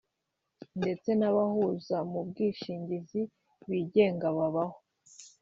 ndetse 0.79 1.09
n’ 1.19 1.21
abahuza 1.29 1.97
mu 2.11 2.19
bwishingizi 2.29 3.21
bigenga 3.69 4.27
babaho 4.37 4.77